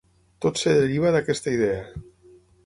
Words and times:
Tot 0.45 0.61
es 0.61 0.79
deriva 0.79 1.11
d’aquesta 1.17 1.55
idea. 1.59 1.85